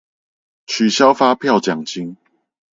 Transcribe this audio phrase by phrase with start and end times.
[0.65, 2.17] 取消發票獎金